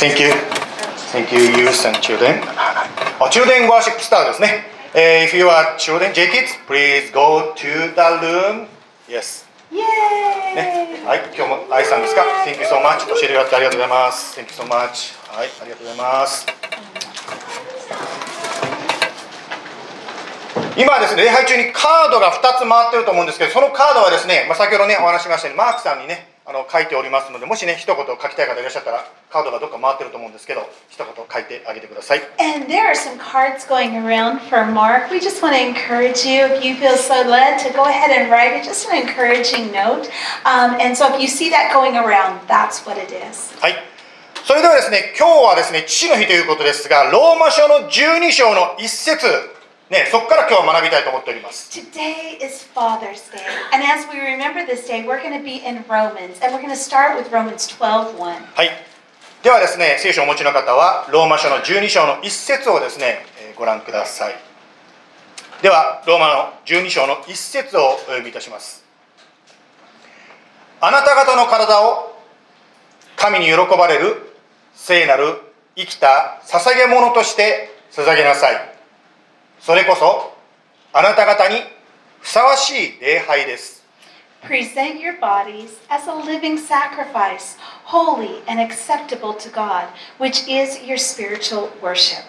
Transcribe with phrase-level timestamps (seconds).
[0.00, 0.32] Thank you.
[1.12, 2.40] Thank you, youth and children.
[3.20, 4.64] あ、中電シップスターですね。
[4.94, 8.66] え、If you are children, J-Kids, please go to the room.
[9.06, 9.44] Yes.
[9.70, 10.54] Yay!
[10.54, 13.06] ね、はい、今日も愛さんですか Thank you so much.
[13.08, 14.40] 教えてくだてありがとうございます。
[14.40, 15.20] Thank you so much.
[15.36, 16.46] はい、ありがとうございます。
[20.78, 32.22] 今ですね、礼拝中にカードが2つ回ってると思うんですけど、そのカードはですね、まあ、先ほどね、お話ししましたように、マークさんにね、あの書いておりますので、もしね、一言書きたい方いらっしゃったら、カードがどっか回ってると思うんですけど、一言書いてあげてください。
[32.42, 35.12] And there are some cards going around for Mark.
[35.12, 38.32] We just want to encourage you, if you feel so led, to go ahead and
[38.32, 40.10] write it, just an encouraging note.
[40.42, 43.54] Um, and so if you see that going around, that's what it is.
[43.62, 43.76] はい。
[44.42, 49.24] それではですね、今日はですね、父の日ということですが、ローマ書の12章の一節、
[49.90, 51.68] ね、そこから今日は学びたいと思っております。
[51.68, 53.42] Today is Father's Day.
[53.74, 56.38] And as we remember this day, we're going to be in Romans.
[56.40, 58.54] And we're going to start with Romans 12 1.
[58.54, 58.70] はい。
[59.42, 64.34] ではですね、聖書をお持ちの方は、ローマ書の12章の一節をですね、えーご覧ください。
[65.60, 68.84] では、ローマの12章の一節をお読みいたします。
[70.80, 72.16] あなた方の体を
[73.16, 74.34] 神に喜ばれる
[74.72, 75.42] 聖なる
[75.74, 78.69] 生きた捧げ物として捧げなさい。
[79.60, 80.34] それこそ
[80.92, 81.56] あなた方に
[82.20, 83.84] ふさわしい礼拝です。
[84.42, 89.88] Present your bodies as a living sacrifice, holy and acceptable to God,
[90.18, 92.24] which is your spiritual worship.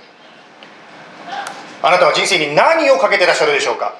[1.81, 3.95] あなたは人生に何をかけてらっしゃるでしょうか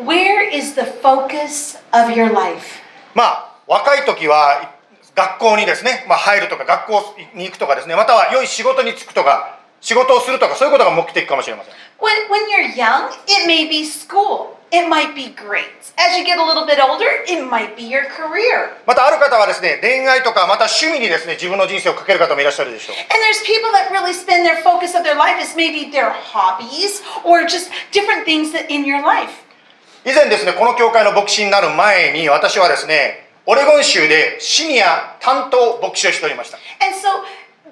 [0.00, 2.82] Where is the focus of your life?
[3.14, 4.74] まあ若い時は
[5.14, 15.94] 学校にですね、まあ、入るとか学校に行くとかですねまたは良い仕事に就くとか仕事をするとかそういうことが目的かもしれません When, when you're young, it may be school, it might be grades.
[15.94, 18.74] As you get a little bit older, it might be your career.
[18.86, 26.10] またある方はですね恋愛とかまた趣味にですね自分の人生をかける方もいらっしゃるでしょう And there's people that really spend their focus of their life as maybe their
[26.10, 29.30] hobbies or just different things that in your life.
[30.04, 37.22] 以前ですねこの教会の牧師になる前に私はですねオレゴン州でシニア担当牧師をしておりました And so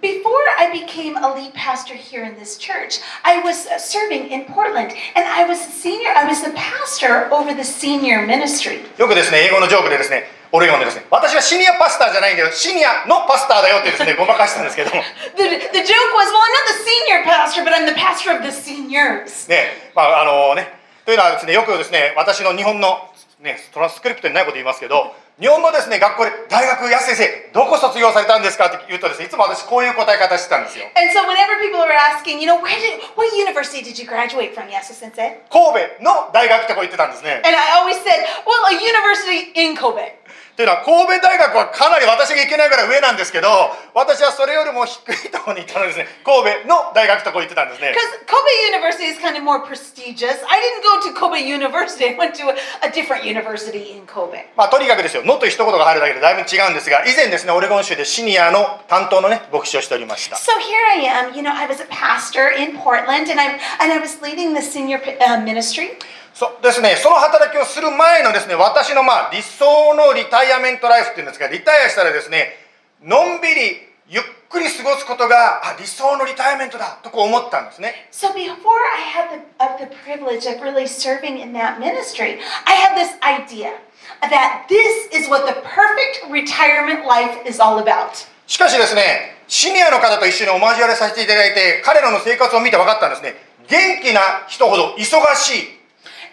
[0.02, 4.46] before I became a lead pastor here in this church, I was uh, serving in
[4.46, 8.86] Portland and I was a senior, I was the pastor over the senior ministry.
[8.98, 15.02] よくですね英語のジョークでですねオレゴンでですね私はシニアパスターじゃないんだよシニアのパスターだよってですねごまかしたんですけども
[15.36, 18.44] The, the joke was, well, I'm not the senior pastor, but I'm the pastor of
[18.44, 19.50] the seniors.
[19.50, 23.09] ねまああのねというのはですねよくですね私の日本の、
[23.41, 27.25] ね、トランスクリプトにないこと言いますけど日本のですね学校で大学安先生
[27.57, 34.53] どこ卒業されたんですかって言うとですねいつも私こういう答え方してたんですよ And so whenever people were asking, you know, where did, what university did you graduate
[34.53, 34.69] from?
[34.69, 35.41] Yes, sensei.
[35.49, 40.20] 神戸の大学ってこう言ってたんですね And I always said, well, a university in Kobe.
[40.61, 43.49] というのは神戸大学はかなり私が行けないぐらい上なんですけど
[43.97, 50.37] 私はそれよりも低いところに行ったのですね神戸の大学とこう言ってたんですね Because Kobe University is kind of more prestigious.
[50.45, 52.13] I didn't go to Kobe University.
[52.13, 54.37] I went to a, different university in Kobe.
[54.55, 61.35] まあとにかくですよ「の」という一言が入るだけでだいぶ違うんですが以前ですねオレゴン州でシニアの担当のね牧師をしておりました So here I am.
[61.35, 64.61] You know, I was a pastor in Portland, and I and I was leading the
[64.61, 65.97] senior uh, ministry.
[66.41, 72.57] そうですね、その働きをする前のですね、私のまあ理想のリタイアメントライフっていうんですが、リタイアしたらですね、
[73.03, 73.77] のんびり
[74.09, 78.09] ゆっくり過ごすことがあ理想のリタイアメントだとこう思ったんですね。
[78.11, 82.97] So before I had the, of the privilege of really serving in that ministry, I had
[82.97, 83.77] this idea
[84.25, 88.17] that this is what the perfect retirement life is all about.
[88.47, 93.35] しかしですね、シニアの方と一緒にお交わりさせていただいて、彼らの生活を見て分かったんですね。
[93.69, 95.80] 元気な人ほど忙しい。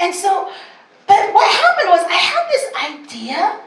[0.00, 0.50] And so,
[1.06, 3.60] but what happened was I had this idea,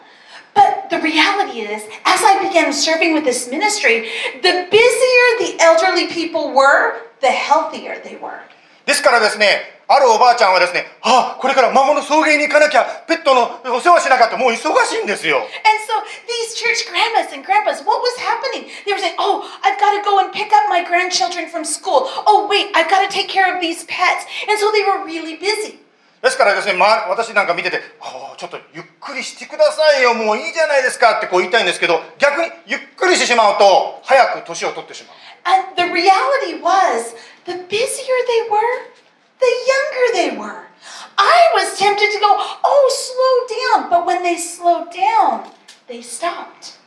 [0.54, 4.10] but the reality is, as I began serving with this ministry,
[4.42, 8.42] the busier the elderly people were, the healthier they were.
[8.86, 15.38] ですからですね、あるおばあちゃんはですね、あこれから孫の送迎に行かなきゃ、ペットのお世話しなきゃってもう忙しいんですよ。
[15.38, 15.48] And
[15.86, 15.94] so
[16.30, 18.70] these church grandmas and grandpas, what was happening?
[18.86, 22.06] They were saying, Oh, I've got to go and pick up my grandchildren from school.
[22.26, 24.26] Oh, wait, I've got to take care of these pets.
[24.48, 25.80] And so they were really busy.
[26.23, 35.17] ですからですね、まあ、私なんか見てて、ああちょっとゆっくりしてくださいよ、もういいじゃないですかってこう言いたいんですけど、逆にゆっくりしてしまうと、早く年を取ってしまう。
[35.45, 38.93] And the reality was, the busier they were,
[39.41, 40.69] the younger they were.
[41.17, 43.91] I was tempted to go, oh, slow down.
[43.91, 45.45] But when they slowed down,
[45.89, 46.79] they stopped.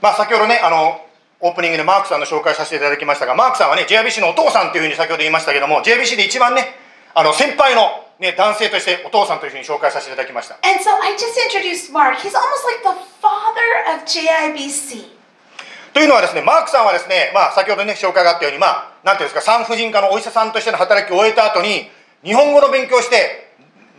[0.00, 1.00] まあ、先ほどね、あの、
[1.40, 6.74] オープニングでマークさんの紹介させていただきましたが、マークさんはね、JIBC のお父さんというふうに先ほど言いましたけども、JIBC で一番ね、
[7.14, 10.58] あの、先輩の、ね、男性としてお父さんというふうに紹介させていただきました。
[10.62, 12.16] And so I just introduced Mark.
[12.16, 15.20] He's almost like the father of JIBC.
[15.92, 21.90] というのはですね、マークさんはですね、まあ、先ほどね、紹介があったように、まあ、なんていうんですか、産婦人科のお医者さんとしての働きを終えた後に、
[22.22, 23.49] 日本語の勉強をして、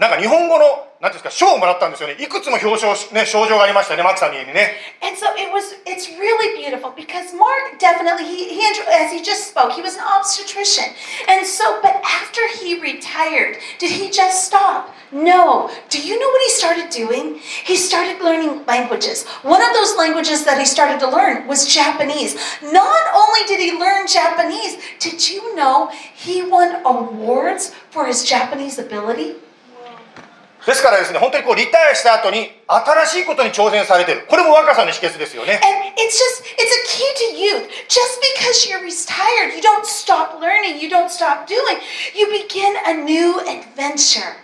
[0.00, 0.65] なんか日本語の、
[1.00, 2.17] なんていうんですか、賞をもらったんですよね。
[2.21, 4.77] いくつも表彰し、ね、賞状がありましたね、マークさんの家にね。
[5.00, 8.61] And so it was it's really beautiful because Mark definitely he, he
[8.93, 10.85] as he just spoke, he was an obstetrician.
[11.29, 14.93] And so but after he retired, did he just stop?
[15.11, 15.71] No.
[15.88, 17.41] Do you know what he started doing?
[17.65, 19.25] He started learning languages.
[19.43, 22.37] One of those languages that he started to learn was Japanese.
[22.61, 28.79] Not only did he learn Japanese, did you know he won awards for his Japanese
[28.79, 29.37] ability?
[30.66, 34.25] ですからですね、本当にこう、リタイアした後に、新しいことに挑戦されてる。
[34.30, 35.58] これも若さの秘訣ですよね。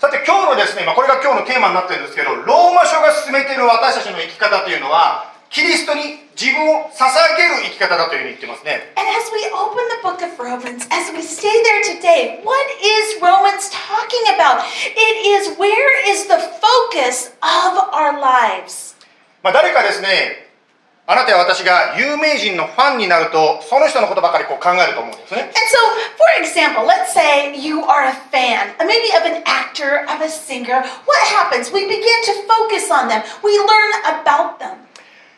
[0.01, 8.93] さて、今日のですね、これが今日のテーマになってるんですけど、ローマ書が進めている私たちの生き方というのは、キリストに自分を捧げる生き方だというふうに言ってますね。
[8.93, 13.73] And as we open the book of Romans, as we stay there today, what is Romans
[13.73, 14.61] talking about?
[14.93, 18.93] It is where is the focus of our lives?
[19.41, 20.45] まあ、誰かですね、
[21.07, 25.41] あなたや私が有名人のファンになると、その人のことばかりこう考えると思うんですね。
[25.41, 25.81] And so,
[26.21, 30.29] for example, let's say you are a fan, uh, maybe of an actor, of a
[30.29, 30.85] singer.
[31.09, 31.73] What happens?
[31.73, 33.23] We begin to focus on them.
[33.41, 34.86] We learn about them.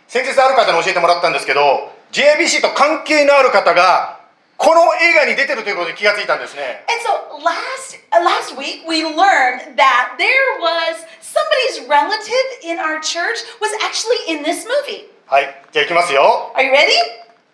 [0.10, 4.18] 先日ある方に教えてもらったんですけど、JBC と関係のある方が、
[4.58, 6.84] この映画に出てるということに気がついたんですね。
[6.90, 13.38] And so last uh, last week we learned that there was somebody's relative in our church
[13.62, 15.06] was actually in this movie.
[15.28, 16.54] はい、じゃあ行きますよ。
[16.58, 16.90] Are you ready?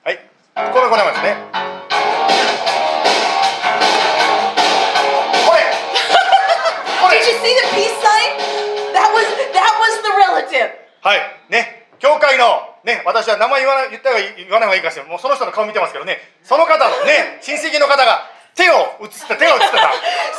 [0.06, 0.19] はい、
[0.72, 1.36] これこれですね。
[7.12, 8.40] Did you see the peace sign?
[8.96, 10.72] That was that was the relative.
[11.01, 11.19] はい、
[11.50, 19.92] ね、教会の、ね、私は名前言わない言った方がいい言わない方がいいかしら、もうその人の顔見てますけどね、その方のね、親戚の方が手を映った、手を映ってた。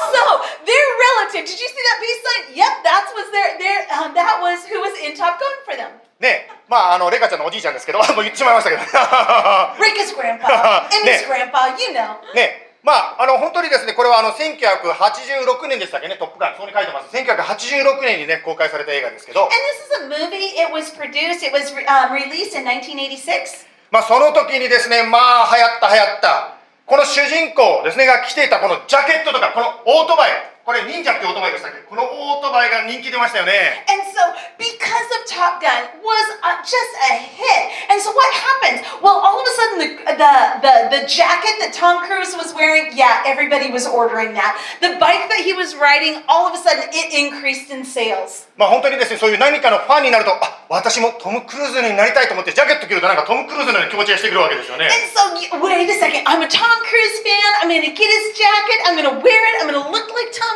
[0.09, 0.21] So
[0.65, 0.87] their
[1.29, 1.45] relative.
[1.45, 2.57] Did you see that peace sign?
[2.57, 5.93] Yep, that was their their um, that was who was in Top Gun for them.
[6.19, 8.83] ね、まあ、あの、レカちゃんのおじいちゃんですけど、もう言ってしまいましたけど。
[8.83, 11.29] Rika's grandpa, Emmy's Ne.
[11.29, 11.77] grandpa.
[11.77, 12.17] You know.
[12.35, 17.11] ね、まあ、あの、本当にですね、これはあの、1986年でしたっけね、トップガン、そこに書いてます。
[17.11, 20.55] 1986年にね、公開された映画ですけど、And this is a movie.
[20.55, 21.43] It was produced.
[21.43, 23.67] It was um, released in 1986.
[23.91, 26.55] まあ、その時にですね、まあ、流行った流行った。
[26.87, 30.56] この主人公ですね、が着ていたこのジャケットとか、このオートバイ。
[30.67, 33.87] これ、忍者ってオートバイでしたっけこのオートバイが人気出ましたよね。
[33.87, 34.19] And so,
[34.59, 38.83] because of Top Gun was uh, just a hit, and so what happens?
[38.99, 40.35] Well, all of a sudden, the, the
[40.67, 44.59] the the jacket that Tom Cruise was wearing, yeah, everybody was ordering that.
[44.83, 48.51] The bike that he was riding, all of a sudden, it increased in sales.
[48.59, 54.89] まあ、本当にですね、そういう何かのファンになると、あ、私もトム・クルーズになりたいと思って、ジャケット着るとなんかトム・クルーズのような気持ちがしてくるわけですよね。
[54.91, 57.63] And so, wait a second, I'm a Tom Cruise fan.
[57.63, 58.83] I'm gonna get his jacket.
[58.89, 59.63] I'm gonna wear it.
[59.63, 60.56] I'm gonna look like Tom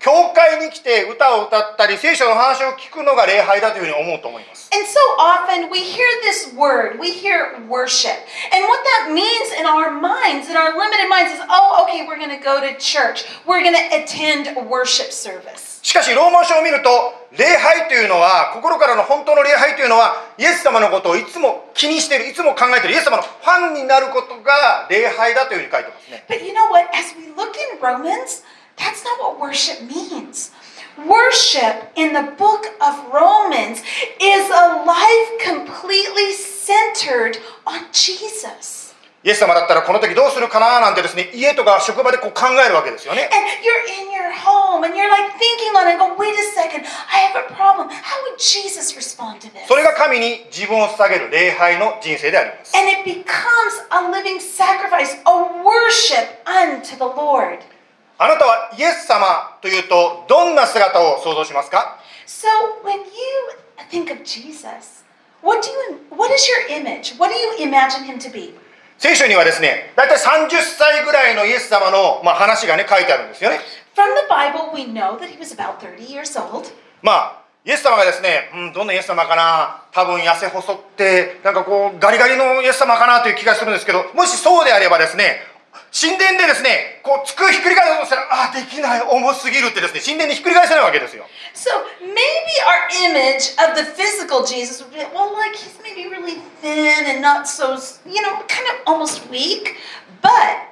[0.00, 4.70] 教会に来て歌を歌ったり、聖書の話を聞くのが礼拝だというふうに思うと思います。
[4.72, 8.14] And so often we hear this word, we hear worship.
[8.54, 12.18] And what that means in our minds, in our limited minds, is oh, okay, we're
[12.18, 15.78] going to go to church, we're going to attend worship service.
[15.82, 16.90] しかし、ローマ書を見ると、
[17.32, 26.24] 礼拝というのは、心からの本当の礼拝というのは、イエス様のことをいつも気にしている、いつも考えている、イエス様のファンになることが礼拝だというふうに書いてますね。
[26.28, 26.84] But you know what?
[26.92, 28.44] As we look in Romans,
[28.77, 30.51] that's not what worship means.
[30.97, 33.81] Worship in the book of Romans
[34.21, 38.83] is a life completely centered on Jesus.
[39.25, 43.29] イエス様だったらこの時どうするかななんてですね、家とか職場でこう考えるわけですよね。
[43.31, 46.83] And you're in your home and you're like thinking on it, go, wait a second,
[47.07, 47.87] I have a problem.
[47.87, 49.65] How would Jesus respond to this?
[49.69, 52.75] それが神に自分を捧げる礼拝の人生であります。
[52.75, 57.59] And it becomes a living sacrifice, a worship unto the Lord.
[58.20, 62.48] あなたはイエス様というとどんな姿を想像しますか？So
[62.82, 63.06] when you
[63.90, 65.04] think of Jesus,
[65.40, 67.16] what do you what is your image?
[67.16, 68.54] What do you imagine him to be?
[68.98, 73.60] 聖書にはですね、だいたい30歳ぐらいのイエス様の、まあ、話がね、書いてあるんですよね。
[73.94, 76.68] From the Bible, we know that he was about 30 years old.
[77.00, 79.84] まあ、イエス様がですね、うん、どんなイエス様かな？
[79.92, 85.40] 多分痩せ細ってなんかこうガリガリのイエス様かなという気がするんですけどもしそうであればですね
[85.90, 91.70] 神殿でですねこうつくひっくり返そうとしたらあできない重すぎるってですね神殿にひっくり返せないわけですよ So
[92.04, 97.06] maybe our image of the physical Jesus would be well, like he's maybe really thin
[97.06, 97.74] and not so,
[98.06, 99.76] you know, kind of almost weak.
[100.20, 100.68] But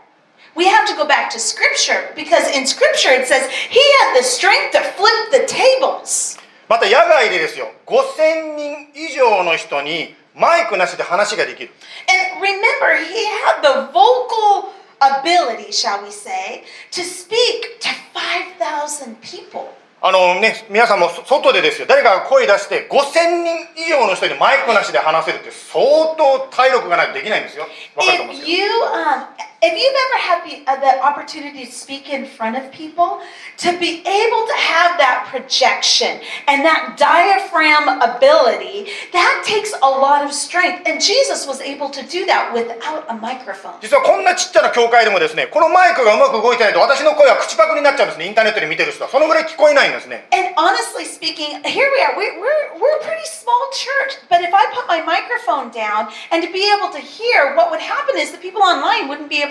[0.54, 4.22] we have to go back to Scripture because in Scripture it says he had the
[4.22, 6.38] strength to flip the tables.
[6.68, 11.70] また野外でですよ5000人以上の人にマイクなしで話ができる
[12.08, 19.68] And remember, he had the vocal ability, shall we say, to speak to 5,000 people.
[20.02, 21.86] あのね皆さんもそ外でですよ。
[21.88, 25.82] 誰かが声出して5000人以上の人にマイクなしで話せるって相
[26.16, 27.64] 当体力がないとできないんですよ。
[27.96, 29.26] わかると思うんですけど you, um,
[29.61, 33.21] if you've ever had the, uh, the opportunity to speak in front of people,
[33.57, 40.25] to be able to have that projection and that diaphragm ability, that takes a lot
[40.25, 40.87] of strength.
[40.87, 43.77] And Jesus was able to do that without a microphone.
[43.81, 52.17] 実はこんなちっちゃな教会でもですねこのマイクがうまく動いてないと私の声は口パクになっちゃうんですねインターネットで見てる人はそのぐらい聞こえないんですね And honestly speaking, here we are.
[52.17, 54.17] We're, we're, we're a pretty small church.
[54.29, 57.81] But if I put my microphone down and to be able to hear, what would
[57.81, 59.44] happen is the people online wouldn't be able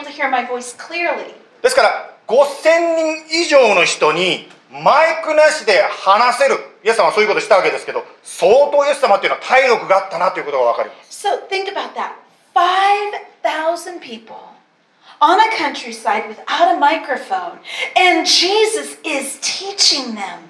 [1.61, 11.27] ですから、5000人以上の人にマイクなしで話せる、イエス様はそういうことしたわけですけど、相当イエス様というのは体力があったなということが分かります。
[11.49, 12.11] Think about that.
[12.53, 14.35] 5,000 people
[15.19, 17.59] on a countryside without a microphone,
[17.95, 20.49] and Jesus is teaching them.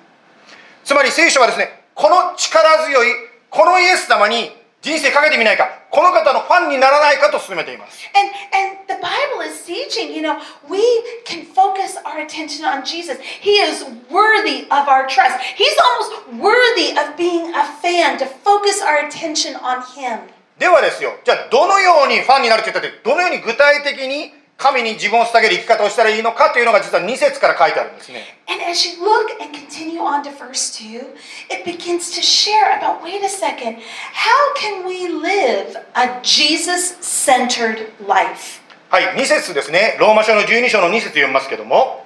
[0.83, 3.07] つまり聖書はですね、この力強い、
[3.49, 10.37] このイエス様に、人生かけてみないかこの方のファンにならないかと進めています And, and the Bible is teaching, you know,
[10.69, 10.77] we
[11.25, 13.17] can focus our attention on Jesus.
[13.19, 15.41] He is worthy of our trust.
[15.57, 20.29] He's almost worthy of being a fan to focus our attention on Him.
[20.59, 28.39] ではですよじゃあどのようにファンになるって言ったってどのように具体的に神に自分を捧げる生き方をしたらいいのかというのが実は2節から書いてあるんですね。
[28.47, 31.01] And as you look and continue on to verse 2,
[31.49, 33.79] it begins to share about wait a second,
[34.13, 38.61] how can we live a Jesus centered life?
[38.89, 39.97] はい2節ですね。
[39.99, 42.05] ローマ書の12章の2節読みますけども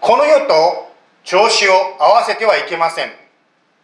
[0.00, 0.92] この世と
[1.24, 3.12] 調子を合わせてはいけません。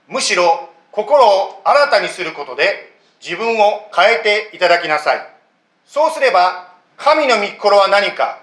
[0.06, 2.92] むしろ心を新たにすることで
[3.24, 5.26] 自分を変えていただきなさい。
[5.86, 6.69] そうすれば
[7.02, 8.42] 神の御心は何か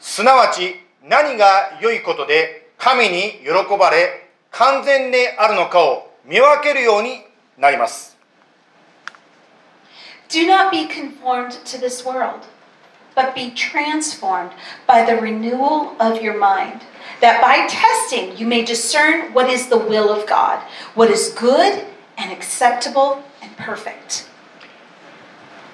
[0.00, 0.74] すなわち
[1.04, 7.20] 何が良いことで神に喜ばれ完全であるのかを見分けるように
[7.56, 8.16] なります
[10.28, 12.48] Do not be conformed to this world,
[13.14, 14.50] but be transformed
[14.88, 16.80] by the renewal of your mind,
[17.20, 20.58] that by testing you may discern what is the will of God,
[20.96, 21.84] what is good
[22.18, 24.26] and acceptable and perfect.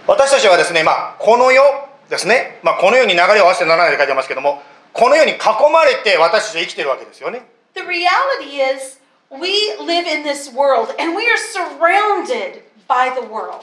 [0.07, 4.61] 私たちはですね、まあ、この世ですね、まあ、この世に流れを合わせてならないで書いてますけども
[4.93, 5.37] この世に囲
[5.73, 8.99] まれて私たちは生きてるわけですよね The reality is,
[9.31, 13.63] we live in this world and we are surrounded by the world.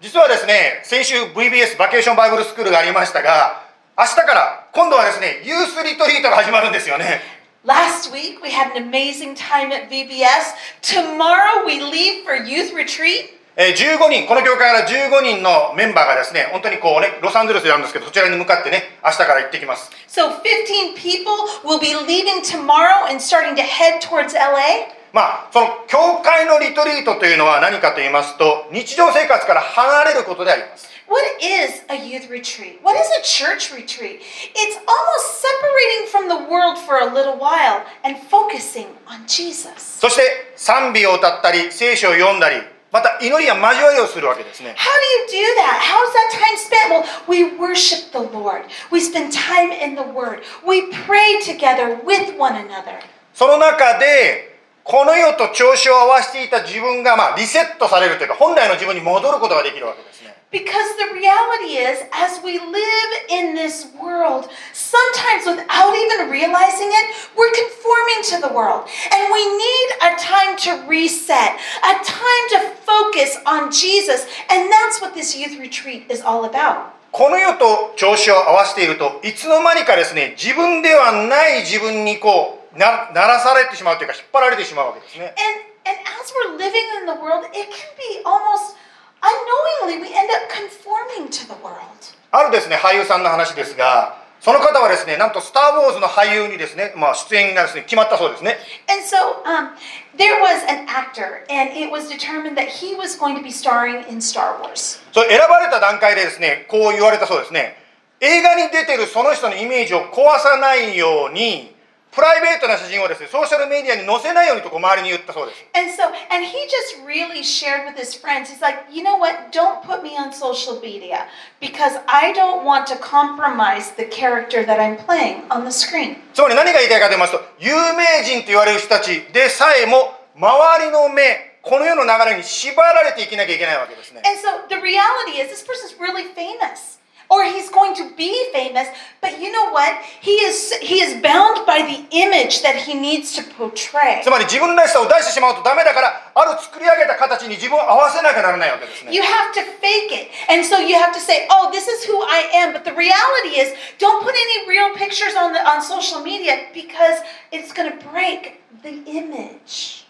[0.00, 3.62] 実はですね先週 VBS バケーションバイブルスクールがありましたが
[3.96, 7.20] 明日から今度はですねユースリトリートが始まるんですよね
[7.64, 10.54] Last week we had an amazing time at VBS.
[10.80, 13.37] Tomorrow we leave for youth retreat.
[13.60, 21.34] えー15人この教会から15人のメンバーがですね本当にこうねロサンゼルスであるんですけどそちらに向かってね明日から行ってきます So 15 people
[21.66, 24.94] will be leaving tomorrow and starting to head towards LA.
[25.12, 32.78] まあその教会のリトリートというのは何かと言いますと日常生活から離れることであります What is a youth retreat?
[32.84, 34.20] What is a church retreat?
[34.54, 39.98] It's almost separating from the world for a little while and focusing on Jesus.
[39.98, 40.22] そして
[40.54, 44.83] 賛美を歌ったり聖書を読んだりまた祈りや交わりをするわけですね How
[45.31, 45.79] do you do that?
[45.79, 46.89] How's that time spent?
[46.91, 48.65] Well, we worship the Lord.
[48.91, 50.43] We spend time in the Word.
[50.65, 52.99] We pray together with one another.
[53.33, 54.56] その中で
[54.88, 66.88] この世と調子を合わせていた自分がまあリセットされるというか本来の自分に戻ることができるわけですね Because the reality is, as we live in this world, sometimes without even realizing
[66.88, 67.04] it,
[67.36, 68.88] we're conforming to the world.
[69.12, 71.52] And we need a time to reset,
[71.84, 74.24] a time to focus on Jesus.
[74.48, 76.96] And that's what this youth retreat is all about.
[77.12, 88.78] この世と調子を合わせているといつの間にかですね自分ではない自分にこうなならされてしまうというか引っ張られてしまうわけですね And, and as we're living in the world, it can be almost
[89.20, 92.16] unknowingly, we end up conforming to the world.
[92.30, 98.56] あるですね俳優さんの話ですがその方はですね、なんとスター・ウォーズの俳優にですね、まあ、出演がですね、決まったそうですね。
[98.86, 99.74] And so um,
[100.16, 104.08] there was an actor, and it was determined that he was going to be starring
[104.08, 105.02] in Star Wars.
[105.12, 107.74] そう選ばれた段階でですね、こう言われたそうですね。
[108.20, 111.74] 映画に出てるその人のイメージを壊さないように、
[112.10, 115.64] プライベートな写真をですね、ソーシャルメディアに載せないようにとこう周りに言ったそうです。
[115.74, 118.50] And so, and he just really shared with his friends.
[118.50, 119.52] He's like, you know what?
[119.52, 121.28] Don't put me on social media
[121.60, 126.16] because I don't want to compromise the character that I'm playing on the screen.
[126.34, 134.22] つまり何が言いたいかと言いますと、有名人と言われる人たちでさえも、周りの目、この世の流れに縛られていけなきゃいけないわけですね。
[134.24, 136.97] And so the reality is, this person's really famous.
[137.29, 138.85] Or he's going to be famous,
[139.19, 139.97] but you know what?
[140.21, 144.21] He is he is bound by the image that he needs to portray.
[144.21, 149.13] つまり自分らしさを出してしまうとダメだから、ある作り上げた形に自分を合わせなきゃならないわけですね。
[149.13, 150.29] You have to fake it.
[150.51, 152.73] And so you have to say, oh, this is who I am.
[152.73, 157.23] But the reality is, don't put any real pictures on, the, on social media because
[157.51, 160.05] it's going to break the image.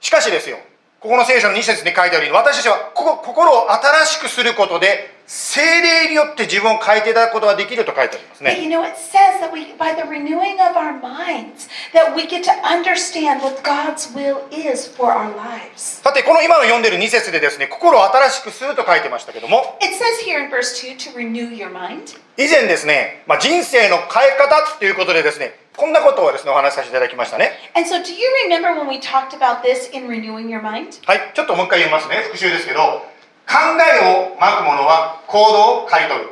[0.00, 0.58] しかしですよ、
[1.00, 8.63] ここの聖書の2節に書いてあるように、私たちはここ心を新しくすることで、 精霊によって自分を変えていただくことができると書いてありますね。
[8.63, 12.51] you know, it says that we, by the renewing of our minds, that we get to
[12.63, 16.01] understand what God's will is for our lives.
[16.01, 22.17] さて、この今の読んでる2節でですね、心を新しくすると書いてましたけども、It says here in verse 2 to renew your mind.
[22.37, 27.51] 以前ですね、まあ、人生の変え方ということでですね、こんなことをですね、お話しさせていただきましたね。
[27.75, 31.05] And so, do you remember when we talked about this in renewing your mind?
[31.05, 33.16] はい、ちょっともう一回言いますね、復習ですけど、
[33.47, 36.29] 考えをまくものは行動を刈り取る。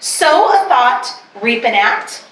[0.00, 1.04] Sow a thought,
[1.42, 2.24] reap an act.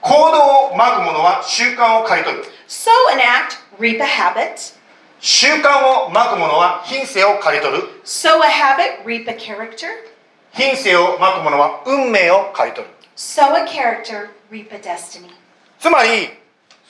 [0.00, 2.44] 行動をまくものは習慣を刈り取る。
[2.68, 4.74] Sow an act, reap a habit.
[5.20, 7.82] 習慣をまくものは品性を刈り取る。
[8.04, 9.88] Sow a habit, reap a character.
[10.52, 12.94] 品性をまくものは運命を刈り取る。
[13.16, 15.30] Sow a character, reap a destiny.
[15.80, 16.28] つまり、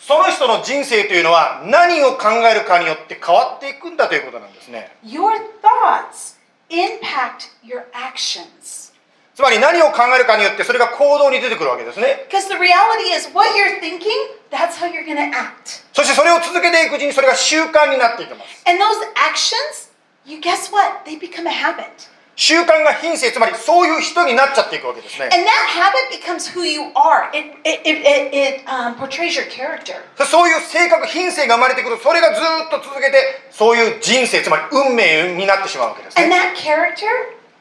[0.07, 4.93] その人の人生というのは何を考えるかによって変わっていくんだということなんですね。
[5.03, 5.33] Your
[5.65, 6.37] thoughts
[6.69, 8.93] impact your actions.
[9.35, 12.29] つまり何を考えるかによってそれが行動に出てくるわけですね。
[12.29, 14.13] Because the reality is, what you're thinking,
[14.53, 15.83] that's how you're to act.
[15.95, 18.63] そしてそれを続けていくうちにそれが習慣になっていきます。
[18.69, 19.91] And those actions,
[20.27, 21.09] you guess what?
[21.09, 22.13] They become a habit.
[22.37, 25.31] 習慣が品性、つまりそういう人になっちゃっていくわけですね。
[25.33, 27.31] And that habit becomes who you are.
[27.33, 30.03] It, it, it, it, um, portrays your character.
[30.27, 31.99] そういう性格、品性が生まれてくる。
[32.03, 36.37] それがずっと続けて、そういう人生、つまり運命になってしまうわけです And ね。
[36.37, 37.07] that character,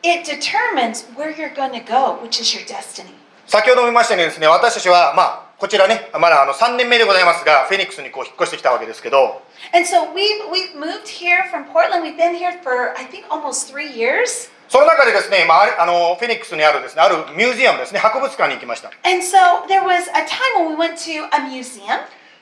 [0.02, 3.14] it determines where you're going to go, which is your destiny.
[3.46, 12.04] 先ほども言いましたようにですね、私たちは、まあ、こちらね、まだあの3年目でございますが、フェニックスにこう引っ越してきたわけですけど、And so we've, we've moved here from Portland.
[12.04, 14.50] We've been here for, I think, almost three years.
[14.70, 18.92] その中でですね、まあ、あのフェニックスにあるですね、あるミュージアムですね、博物館に行きました。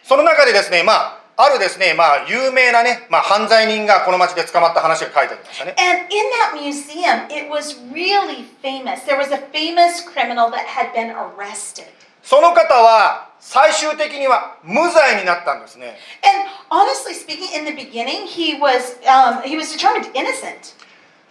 [0.03, 5.73] その中でですね、まあ、あるですね、まあ、有名なね、まあ、犯罪人がこの街で捕まった話が書いてありましたね。
[12.23, 15.97] その方は最終的には無罪になったんですね。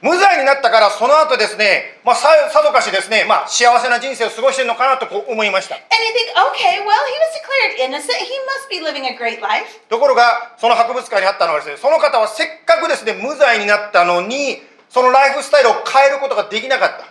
[0.01, 5.77] 無罪になったからその後ですね、まあ、さ,さぞかしですね、まあ、幸せな人生を過ごしているのかなと思いました。
[9.89, 17.05] ところが、その博物館にあったのはですね、その方はせっかくですね、無罪になったのに、そのライフスタイルを変えることができなかった。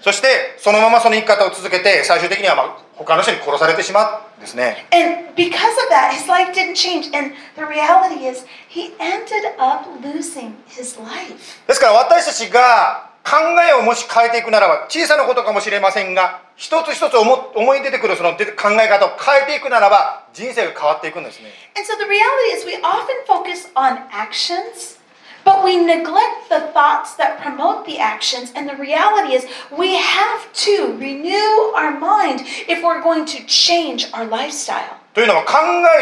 [0.00, 4.86] そして、そのままその生き方を続けて、最終的には、まあ、他の人に殺されてしまうんですね。
[4.92, 7.14] And because of that, his life didn't change.
[7.16, 11.34] And the reality is, he ended up losing his life.
[11.66, 24.99] ですから私たちが考えをもし変えていくならば小さなことかもしれませんが一つ一つ思思い出てくるその考え方を変えていくならば人生が変わっていくんですね And so the reality is, we often focus on actions,
[25.45, 28.51] but we neglect the thoughts that promote the actions.
[28.55, 34.11] And the reality is, we have to renew our mind if we're going to change
[34.11, 34.97] our lifestyle.
[35.13, 35.53] というのは考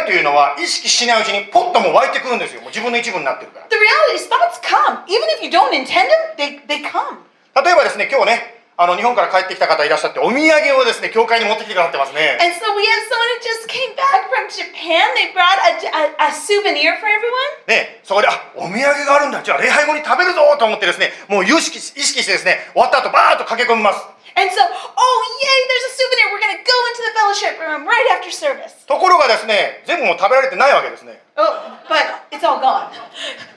[0.01, 5.05] えというのは意識しないうちにポッともう湧いてくるんですよもう自分の一部になってるから The reality is, thoughts come.
[5.05, 7.21] Even if you don't intend them, they, they come.
[7.53, 15.02] 例えばですね今日ね あの日本から帰ってきた方いらっしゃってお土産をですね教会に持ってきてくださってますね And so we have someone who just came back from Japan.
[15.18, 17.66] They brought a, a, a souvenir for everyone.
[17.66, 19.42] ね、そこで、あ、お土産があるんだ。
[19.42, 23.98] じゃあ礼拝後に食べるぞと思ってですね、もう意識し意識してですね、終わった後バーッと駆け込みます。
[24.38, 26.30] And so, oh, yay, there's a souvenir.
[26.30, 28.86] We're going to go into the fellowship room right after service.
[28.86, 31.18] ところがですね、全部もう食べられてないわけですね。
[31.34, 31.42] Oh,
[31.90, 32.94] but it's all gone.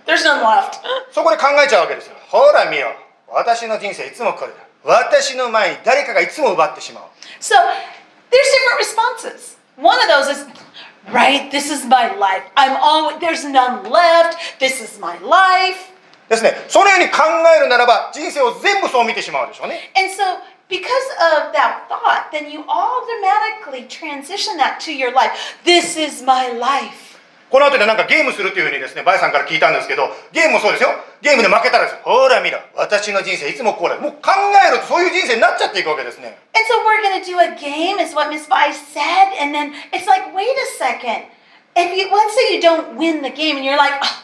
[0.10, 0.82] There's none left.
[1.14, 2.18] そこで考えちゃうわけですよ。
[2.26, 2.90] ほら見よ。
[3.30, 7.05] 私の人生いつもこれだ私の前に誰かがいつも奪ってしまう
[7.41, 7.55] So
[8.31, 9.57] there's different responses.
[9.77, 10.47] One of those is,
[11.13, 12.45] right, this is my life.
[12.57, 14.39] I'm always, there's none left.
[14.59, 15.93] This is my life.
[16.29, 17.23] ですねそのように考
[17.57, 20.23] えるならば人生を全部そう見てしまうでしょうね And so
[20.69, 20.89] because
[21.47, 25.31] of that thought, then you automatically transition that to your life.
[25.65, 27.10] This is my life.
[27.52, 30.90] この後でなんかゲームするっていうふうにですねバイさんから聞いたんですけどゲームもそうですよ
[31.22, 39.36] ゲームで負けたらですよほら見ろ私の人生いつもこうだもう考えるとそういう人生になっちゃっていくわけですね And so we're going to do a game, is what Miss Vi said.
[39.40, 41.28] And then it's like, wait a second.
[41.76, 44.24] If you, let's say you don't win the game and you're like, "Oh,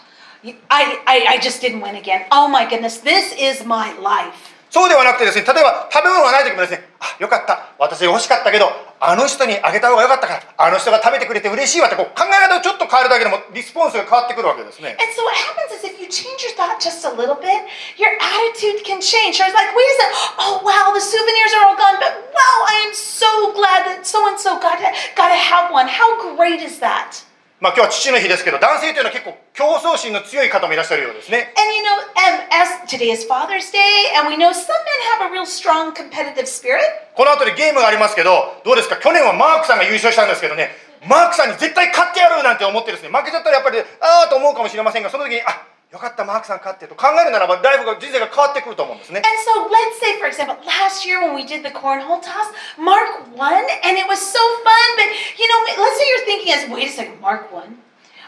[0.69, 2.25] I, I, I just didn't win again.
[2.31, 4.35] Oh my goodness, this is my life.
[4.69, 17.61] そうではなくてですね例えば食べ物がない時もですねあよかった私欲しかったけどあの人にあげた方がよかったからあの人が食べてくれて嬉しいわってこう考え方をちょっと変えるだけでもリスポンスが変わってくるわけですね And so what happens is if you change your thought just a little bit,
[17.97, 19.37] your attitude can change.
[19.37, 22.57] So it's like, wait a second, oh wow, the souvenirs are all gone, but wow,
[22.65, 25.87] I am so glad that so and so got to, got to have one.
[25.87, 27.21] How great is that?
[27.59, 31.53] まあ今日は父の日ですけど男性というのは結構競争心の強い方もいらっしゃるようですね。
[31.57, 35.33] And you know, um, as today is Father's Day, and we know some men have a
[35.33, 36.77] real strong competitive spirit.
[37.15, 38.97] この後でゲームがありますけどどうですか？
[38.97, 40.69] 去年はマークさんが優勝したんですけどね。
[41.07, 43.83] マークさんに絶対勝ってやるなんて思ってですね負けちゃったらやっぱりあ
[44.25, 53.23] あと思うかもしれませんがその時にあよかったマークさん勝ってと考えるならばだいぶ人生が変わってくると思うんですね And so let's say, for example, last year when we did the cornhole toss, Mark
[53.31, 53.55] won,
[53.87, 54.87] and it was so fun.
[54.99, 55.07] But
[55.39, 57.79] you know, let's say you're thinking as, wait a second, Mark won.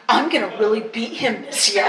[0.08, 1.84] I'm gonna really beat him this year.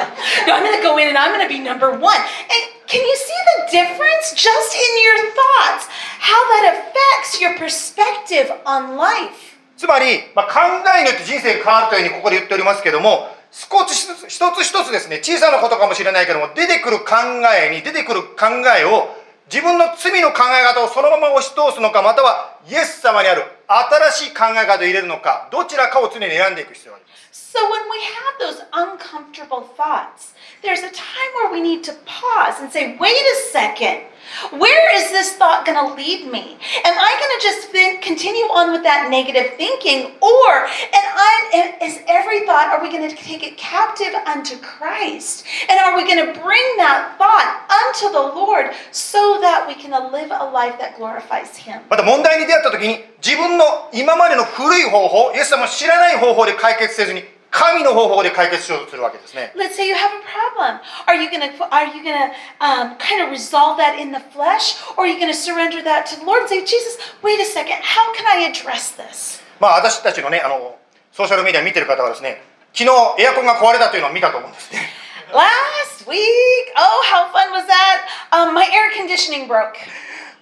[0.50, 2.18] I'm gonna go in and I'm gonna be number one.
[2.18, 5.86] And can you see the difference just in your thoughts?
[6.18, 9.56] How that affects your perspective on life.
[9.76, 10.60] つまり、まあ、考
[10.98, 17.16] えによって人生が変わるというふうにここで言っておりますけども少しずつ一つ一つですね小さなことかもしれないけども出てくる考
[17.50, 18.46] えに出てくる考
[18.78, 19.16] えを
[19.50, 32.60] 自分の罪の考え方をそのまま押し通すのかまたはイエス様にある新しい考え方を入れるのかどちらかを常に選んでいく必要があります So when we have those uncomfortable thoughts, there's a time where we need to pause
[32.60, 34.06] and say, wait a second.
[34.51, 36.57] Where is this thought going to lead me?
[36.83, 40.49] Am I going to just think, continue on with that negative thinking, or
[40.91, 42.67] and I is every thought?
[42.67, 46.65] Are we going to take it captive unto Christ, and are we going to bring
[46.77, 51.81] that thought unto the Lord so that we can live a life that glorifies Him?
[51.89, 60.80] また問題に出会った時に自分の今までの古い方法イエス様の知らない方法で解決せずに 神の方法で解決しようとするわけですね Let's say you have a problem.
[61.06, 65.04] Are you gonna are you gonna um, kind of resolve that in the flesh, or
[65.04, 68.14] are you gonna surrender that to the Lord and say, Jesus, wait a second, how
[68.14, 69.42] can I address this?
[69.58, 70.78] まあ私たちのねあの
[71.12, 74.88] ソーシャルメディア見てる方はですね昨日エアコンが壊れたというのを見たと思うんですね
[75.32, 78.08] Last week, oh, how fun was that?
[78.32, 79.76] Um, my air conditioning broke.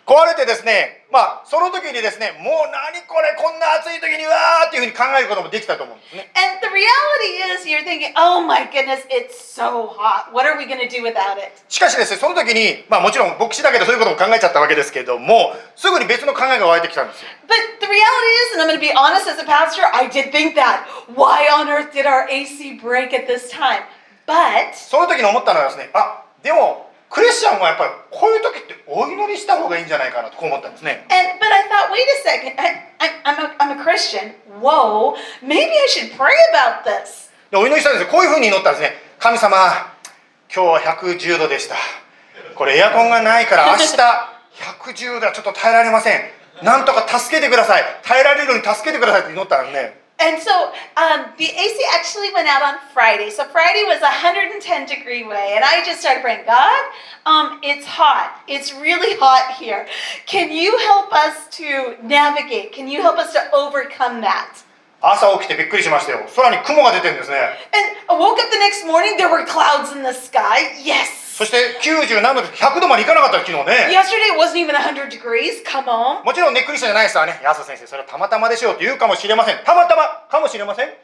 [0.08, 10.32] 壊れてですねまあその時にですねもう何これこんな暑い時にわーっていうふうに考えることもできたと思うんですね And the reality is, you're thinking, oh my goodness, it's so hot.
[10.32, 11.52] What are we gonna do without it?
[11.68, 20.08] しかしですねその時にまあもちろん牧師だけどそういうことも考えちゃったわけですけどもすぐに別の考えが湧いてきたんですよ But the reality is, and I'm going to be honest as a pastor, I
[20.08, 20.88] did think that.
[21.12, 23.84] Why on earth did our AC break at this time?
[24.26, 31.06] But その時に思ったのはですねあでもクリスチャンはやっぱりこういう時ってお祈りした方がいいんじゃないかなとこう思ったんですね。
[31.08, 34.34] And but I thought, wait a second, I, I, I'm, a, I'm a Christian.
[34.60, 37.30] Whoa, maybe I should pray about this.
[37.50, 38.08] でお祈りしたんですよ。
[38.12, 38.92] こういうふうに祈ったんですね。
[39.18, 39.56] 神様
[40.54, 41.76] 今日は110度でした。
[42.54, 43.96] これエアコンがないから 明日
[44.92, 46.30] 110度はちょっと耐えられません。
[46.62, 47.84] なんとか助けてください。
[48.02, 53.29] 耐えられるように助けてくださいって祈ったんですね And so um, the AC actually went out on Friday.
[53.29, 56.91] So Friday was 110 degree way, and I just started praying, God,
[57.25, 58.41] um, it's hot.
[58.47, 59.87] It's really hot here.
[60.25, 62.71] Can you help us to navigate?
[62.71, 64.63] Can you help us to overcome that?
[65.01, 67.35] 朝起きてびっくりしましたよ空に雲が出てるんですね
[67.75, 70.79] And I woke up the next morning, there were clouds in the sky.
[70.81, 71.26] Yes.
[71.38, 75.62] そして90何度で100度までいかなかった昨日ね Yesterday wasn't even 100 degrees.
[75.62, 76.24] Come on.
[76.24, 80.98] もちろんねクリスチャンじゃない人はね安田先生それはたまたまでしょうって言うかもしれませんたまたまかもしれません And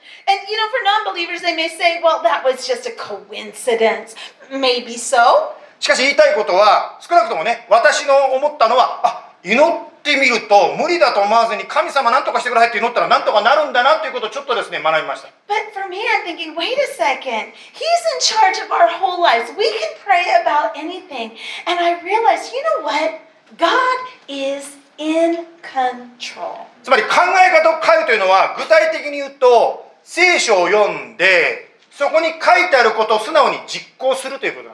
[0.50, 4.16] you know, for non-believers, they may say, "Well, that was just a coincidence."
[4.50, 5.54] Maybe so.
[5.78, 9.60] しかし言いたいことは少なくともね私の思ったのはあ祈っ
[10.02, 17.52] てみると無理だと思わずに神様何とかしてくださいって祈ったら何とかなるんだなっていうことをちょっとですね学びました But for me, I'm thinking, wait a second.
[17.76, 19.52] He's in charge of our whole lives.
[19.56, 21.36] We can pray about anything.
[21.66, 23.20] And I realized, you know what?
[23.56, 26.66] God is in control.
[26.82, 27.08] つまり考
[27.44, 34.73] え方を変えるというのは具体的に言うと聖書を読んでそこに書いてあることを素直に実行するということな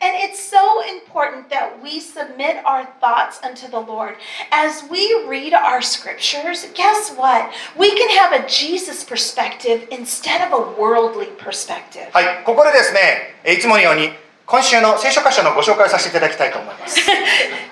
[0.00, 4.16] And it's so important that we submit our thoughts unto the Lord.
[4.50, 7.52] As we read our scriptures, guess what?
[7.76, 12.10] We can have a Jesus perspective instead of a worldly perspective.
[12.12, 14.10] はい、ここでですね、えいつものように
[14.46, 17.00] 今週の聖書箇所のご紹介をさせていただきたいと思います。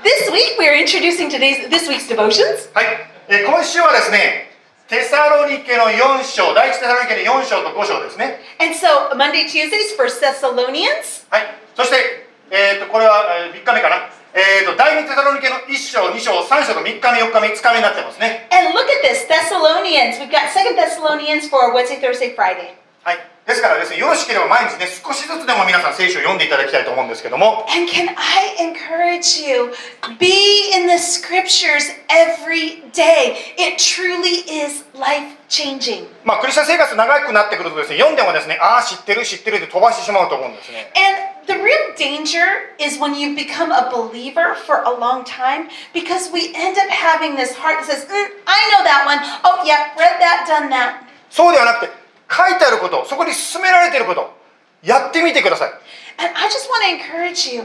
[0.03, 2.69] this week we are introducing today's this week's devotions.
[2.75, 2.87] はい、
[3.29, 4.51] えー今週はですね、
[4.89, 8.41] テサロニケの4章、第一テサロニケの4章と5章ですね。
[8.61, 14.12] And so Monday, Tuesdays, First Thessalonians, はい、 そして、えー、とこれは、え3日目かな。
[14.36, 18.52] えー、と第二テサロニケの1章、2章、3章と3日目、4日目、5日目になってますね。
[18.52, 20.20] and look at this Thessalonians.
[20.20, 22.76] We've got Second Thessalonians for Wednesday, Thursday, Friday.
[23.08, 29.72] はい、ですからですね、よろしければ毎日ね、少しずつでも皆さん聖書を読んでいただきたいと思うんですけども、And can I encourage you,
[30.20, 33.40] be in the scriptures every day.
[33.56, 36.08] It truly is life changing.
[36.24, 40.94] まあ、クリスチャン生活長くなってくるとですね、読んでもですね、ああ、知ってる、知ってるって飛ばしてしまうと思うんですね。
[40.96, 42.46] And the real danger
[42.78, 47.36] is when you become a believer for a long time because we end up having
[47.36, 49.20] this heart that says, "Mm, I know that one.
[49.44, 51.02] Oh, yeah, read that, done that.
[51.30, 51.92] そうではなくて、
[52.30, 54.39] 書いてあること、そこに進められていること、
[54.84, 55.72] やってみてください。
[56.20, 57.64] And I just want to encourage you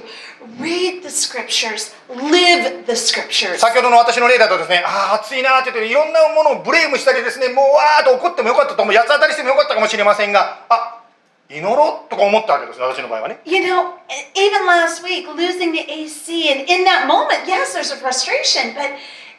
[0.61, 3.59] read the scriptures, live the scriptures.
[3.59, 11.01] 先ほどの私の例だとですね、ああ、暑いなーって言って、いろんなものをブレームしたりですね、もうわーっと怒ってもよかったと思う、八つ当たりしてもよかったかもしれませんが、あ
[11.51, 13.41] 祈ろうとか思ったわけです、私の場合はね。
[13.45, 17.97] You know, e- even last week, losing the AC, and in that moment, yes, there's a
[17.97, 18.95] frustration, but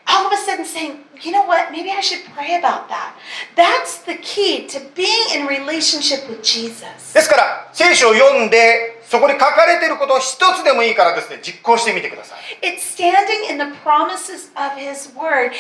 [0.06, 3.14] all of a sudden saying, you know what, maybe I should pray about that.
[3.54, 7.14] That's the key to being in relationship with Jesus.
[7.14, 12.38] ですから、聖書を読んで、そこに書かれていることを一つでもいいからですね、実行してみてください。
[12.62, 15.54] It's standing in the promises of His Word and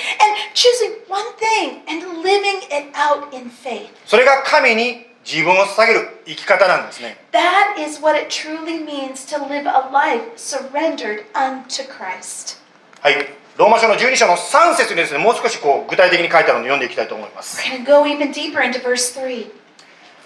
[0.54, 3.90] choosing one thing and living it out in faith.
[4.06, 7.16] それが神に自分を捧げる生き方なんですね。
[7.32, 12.58] That is what it truly means to live a life surrendered unto Christ.
[13.00, 13.40] はい。
[13.57, 17.61] ローマ書の12章の3節にですね、もう少しこう具体的に書いてあるのを読んでいきたいと思います。
[17.61, 19.49] We're going to go even deeper into verse 3.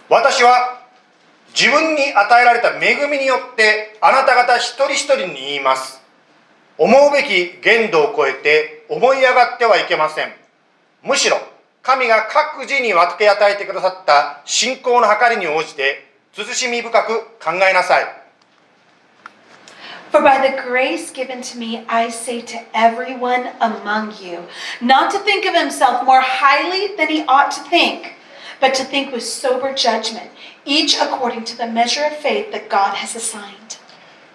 [0.10, 0.82] 私は
[1.54, 6.02] 自分に与えられた恵みによってあなた方一人一人に言います
[6.80, 10.34] 思うべき限度を超えて思い上がってはいけません
[11.04, 11.38] むしろ
[11.84, 18.19] 神が各自に分け与えてくださった信仰の計りに応じて慎み深く考えなさい
[20.11, 24.47] For by the grace given to me, I say to everyone among you,
[24.81, 28.15] not to think of himself more highly than he ought to think,
[28.61, 30.31] but to think with sober judgment,
[30.65, 33.79] each according to the measure of faith that God has assigned.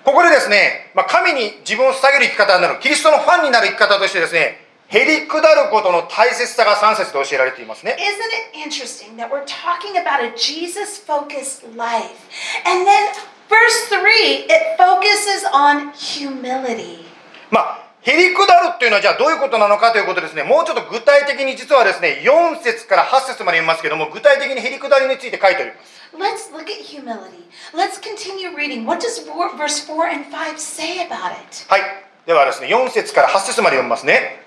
[0.03, 12.17] ここでですね、まあ、神に自分を捧げる生き方になるキリストのファンになる生き方としてですねへりくだることの大切さが3節で教えられていますね Isn't it interesting that we're talking about a Jesus focused life?
[12.65, 13.11] And then
[13.48, 17.04] verse 3, it focuses on humility.
[17.50, 25.94] まあ、へりくだるっていうのはじゃあどういうことなのかということですね、もうちょっと具体的に実はですね、4節から8節まで読みますけども、具体的にへりくだりについて書いております。
[26.14, 27.44] Let's look at humility.
[27.74, 28.86] Let's continue reading.
[28.86, 29.18] What does
[29.58, 31.66] verse 4 and 5 say about it?
[31.68, 31.82] はい。
[32.26, 34.42] ではですね、4節から8節まで読みますね。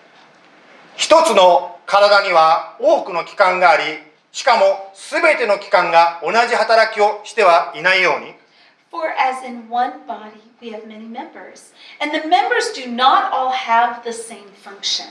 [0.95, 3.83] 一つの体には多くの器官があり、
[4.31, 8.33] しかも全ての器官が同じ働きをしてはいないように、
[8.89, 14.03] For as in one body we have many members, and the members do not all have
[14.03, 15.07] the same function.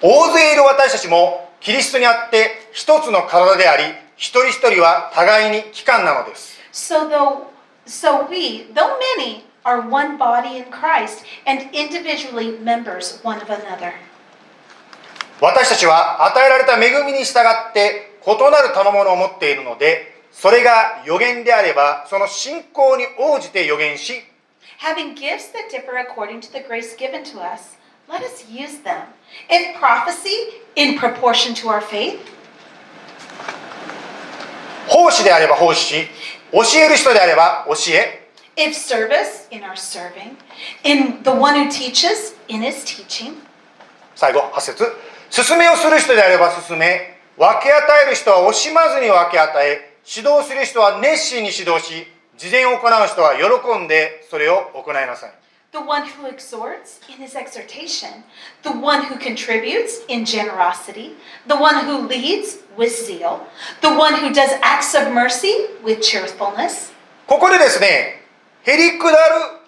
[0.00, 3.84] 大勢いる私たちもキリストにあって一つの体であり、
[4.16, 6.58] 一人一人は互いに器官なのです。
[6.72, 7.48] So though
[7.86, 13.92] so we, though many, are one body in Christ and individually members one of another.
[15.40, 24.22] 私たちは与えられた恵みに従って異なる賜物を持っているのでそれが予言であればその信仰に応じて予言し
[24.80, 27.76] Having gifts that differ according to the grace given to us,
[28.08, 29.06] let us use them.
[29.48, 32.18] If prophecy, in proportion to our faith.
[34.88, 36.08] 奉仕であれば奉仕し
[36.50, 40.36] 教える人であれば教え If service, in our serving.
[40.84, 43.34] In the one who teaches, in his teaching.
[44.16, 44.84] 最後8節
[45.30, 55.32] 勧めをする人であれば勧め分け与える人は惜しまずに分け与え指導する人は熱心に指導し事前を行う人は喜んでそれを行いなさい
[55.72, 58.24] The one who exhorts in his exhortation,
[58.62, 61.14] the one who contributes in generosity,
[61.46, 63.46] the one who leads with zeal,
[63.80, 66.92] the one who does acts of mercy with cheerfulness.
[67.26, 68.20] ここでですね、
[68.64, 69.16] へりくだる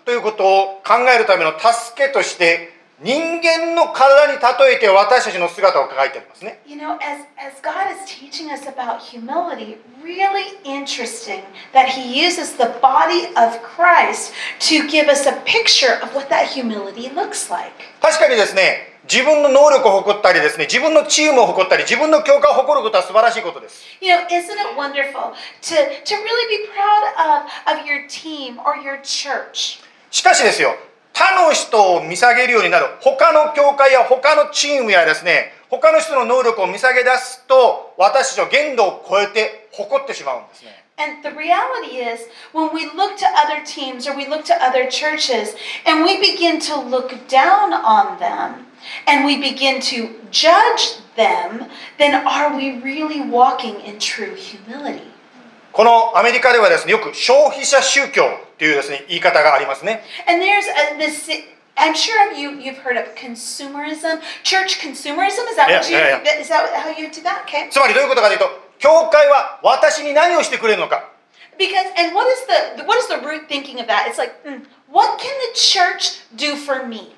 [0.04, 12.02] ということを考えるための助けとして、人間の体に例えて私たちの姿を描いてありますね You know, as, as God is teaching us about humility, really interesting that He
[12.24, 14.32] uses the body of Christ
[14.70, 17.72] to give us a picture of what that humility looks like.
[18.00, 28.58] 確かにですね自分の能力を誇ったりですね自分のチームを誇ったり自分の教会を誇ることは素晴らしいことです You know, isn't it wonderful to, to really be proud of, of your team
[28.64, 29.82] or your church?
[30.10, 30.76] しかしですよ
[31.14, 44.88] 他の人を見下げるようになる他の教会や他のチームやですね他の人の能力を見下げ出すと私たちは限度を超えて誇ってしまうんですね And the reality is, when we look to other teams or we look to other
[44.88, 48.66] churches and we begin to look down on them
[49.08, 55.02] and we begin to judge them, then are we really walking in true humility?
[55.72, 61.30] このアメリカではですねよく消費者宗教というですね言い方がありますね And there's a, this.
[61.76, 65.42] I'm sure you you've heard of consumerism, church consumerism.
[65.50, 65.96] Is that what you?
[65.96, 67.44] Yeah, yeah, Is that how you do that?
[67.46, 67.68] Okay.
[67.70, 68.46] つまりどういうことかというと
[68.78, 71.10] 教会は私に何をしてくれるのか
[71.58, 72.46] Because and what is
[72.76, 74.06] the what is the root thinking of that?
[74.08, 77.14] It's like, mm, what can the church do for me?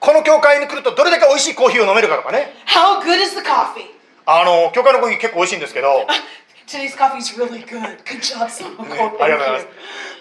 [0.00, 3.86] この教会に来るとどれだけ美味しいコーヒーを飲めるかとかね How good is the coffee?
[4.26, 6.06] あの教会のコーヒー結構美味しいんですけど
[6.70, 7.98] Today's coffee is really good.
[8.06, 8.78] Good job, Sam.
[8.78, 9.66] ねありがとうございます。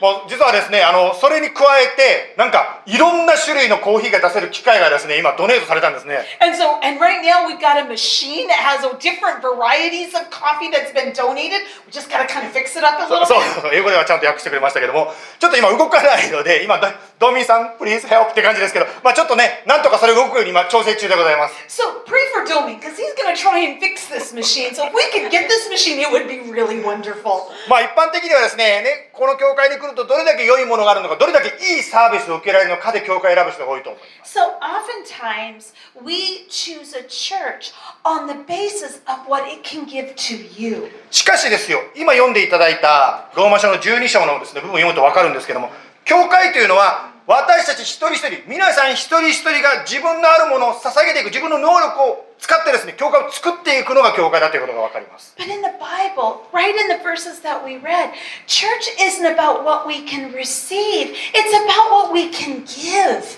[0.02, 6.26] もう実はですね、あのそれに加えて、なんかいろんな種類のコーヒーが出せる機械がですね、今ドネートされたんですね。
[6.42, 10.90] And so, and right now we've got a machine that has different varieties of coffee that's
[10.90, 11.62] been donated.
[11.86, 21.54] We just gotta kind of fix it up a little そう英語ではちゃんと訳してくれましたけども、ちょっと今動かないので、今ドドミンさん、please help って感じですけど、まあちょっとね、なんとかそれ動くように今調整中でございます。
[21.70, 24.74] So pray for Domi because he's gonna try and fix this machine.
[24.74, 27.49] So if we could get this machine, it would be really wonderful.
[27.67, 34.38] まあ一般的にはですねね、この教会に来るとどれだけ良いものがあるのか、どれだけいいサービスを受けられるのかで教会を選ぶ人が多いと思います。
[34.38, 35.73] So oftentimes
[36.04, 37.73] we choose a church
[38.04, 40.91] on the basis of what it can give to you.
[41.12, 45.71] しかしですよ、今読んでいただいたローマ書の12章のですね、部分を読むと分かるんですけども、
[46.06, 55.36] 教会というのは私たち一人一人、皆さん一人一人が自分のあるものを捧げていく、自分の能力を使ってですね、教会を作っていくのが教会だということが分かります。
[55.38, 58.13] But in the Bible, right in the verses that we read,
[58.48, 63.38] church isn't about what we can receive, it's about what we can give.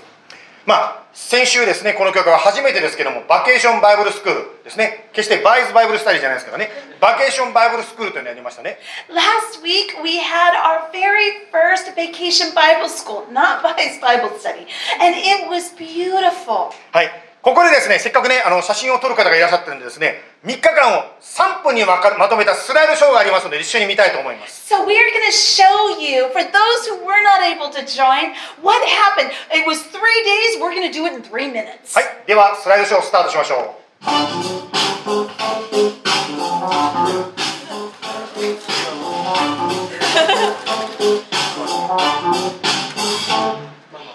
[0.65, 6.69] まあ、先週ですね、この教会は初めてですけども、バケーションバイブルスクールですね、決してバイズバイブルスタディじゃないですけどね、
[6.99, 8.77] バケーションバイブルスクールというのをやりましたね。
[9.09, 14.67] Last week, we had our very first vacation Bible school, not Vice Bible study,
[15.01, 16.71] and it was beautiful.
[16.91, 17.09] はい。
[17.41, 24.73] ここでですね、せっかくね、あの写真を撮る方がいらっしゃってるんでですね、3日間を3分にまかまとめたスライドショーがありますので、一緒に見たいと思います。
[24.73, 28.81] So we are going to show you, for those who were not able to join, what
[28.81, 29.29] happened.
[29.53, 30.57] It was three days.
[30.59, 31.93] We're going to do it in three minutes.
[31.93, 32.25] はい。
[32.25, 33.81] では、スライドショースタートしましょう。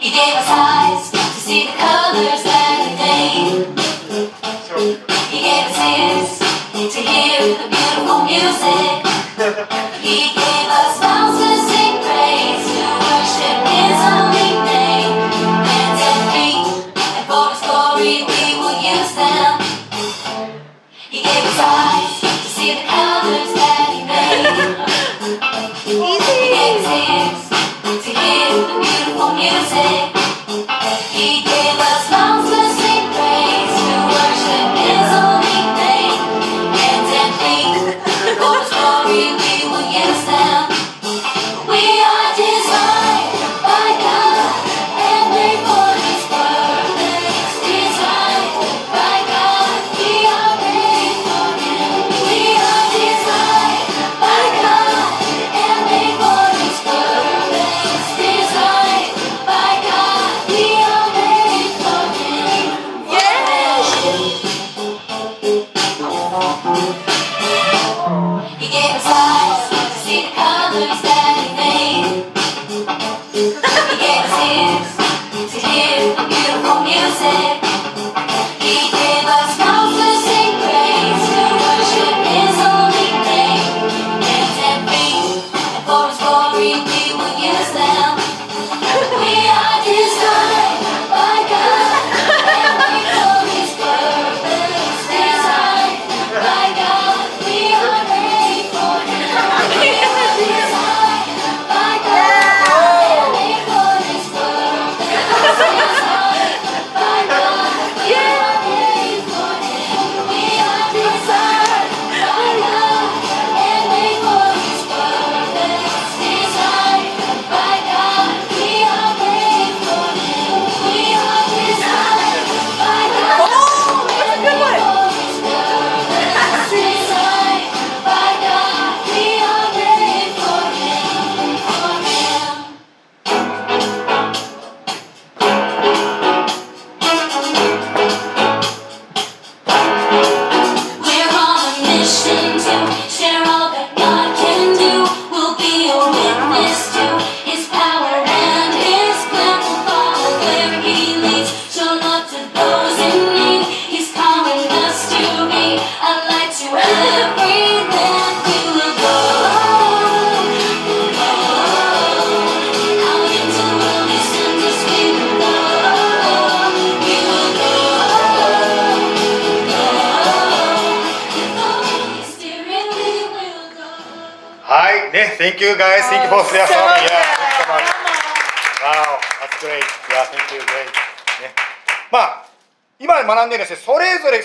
[0.01, 2.66] He gave us eyes to see the colors that
[6.97, 9.05] to hear the beautiful music.
[10.01, 10.86] He gave us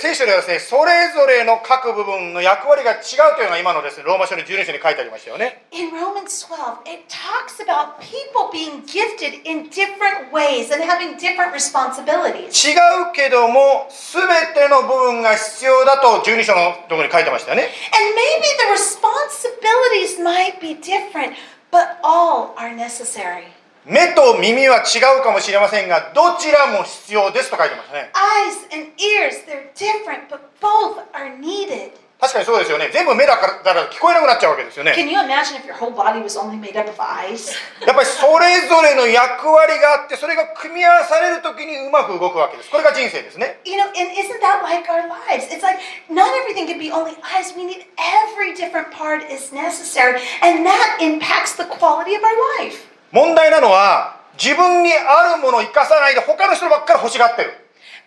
[0.01, 11.21] 聖書ではですねそれぞれの各部分の役割が違うというのが今のですねローマ書の12章に書いてありましたよね In Romans 12, it talks about people being gifted in different ways and having
[11.21, 12.49] different responsibilities.
[12.49, 14.25] 違うけども全
[14.57, 21.37] ての部分が必要だと12章のところに書いてましたよね And maybe the responsibilities might be different,
[21.69, 23.61] but all are necessary.
[23.86, 31.91] 目と耳は違うかもしれませんがどちらも必要ですと書いてましたね Eyes and ears, they're different, but both are needed.
[32.21, 37.49] 確かにそうですよね全部目だからだから聞こえなくなっちゃうわけですよね Can you imagine if your whole body was only made up of eyes?
[37.82, 45.49] やっぱりそれぞれの役割があってそれが組み合わされる時にうまく動くわけですこれが人生ですね You know, and isn't that like our lives?
[45.49, 45.82] It's like
[46.13, 47.57] not everything can be only eyes.
[47.57, 52.86] We need every different part is necessary, and that impacts the quality of our life.
[53.12, 57.53] 問題なのは自分にあるものを生かさないで他の人ばっかり欲しがってる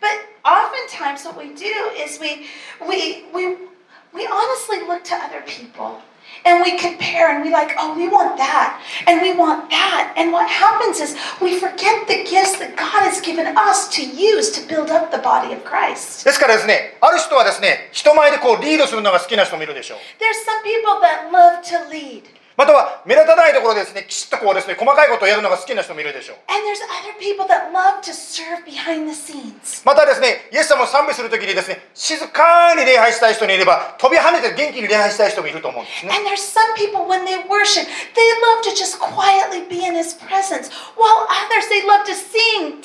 [0.00, 1.70] But oftentimes, what we do
[2.04, 2.46] is we
[2.86, 3.56] we we
[4.12, 6.02] we honestly look to other people.
[6.46, 10.12] And we compare and we like, oh, we want that, and we want that.
[10.16, 14.50] And what happens is we forget the gifts that God has given us to use
[14.52, 16.24] to build up the body of Christ.
[16.24, 22.24] ですからですねある人はですね人前でこうリードするのが好きな人もいるでしょう There's some people that love to lead.
[22.56, 26.36] または目立たないところで,すねきちっとこうですね細かいことをやるのが好きな人もいるでしょう。
[29.84, 37.82] またですねイエス様を賛美するときにですね静かに礼拝したい人にいれば飛び跳ねて元気に礼拝したい人もいると思うに静かに礼拝したい人にいれば飛び跳ねて元
[42.72, 42.82] 気に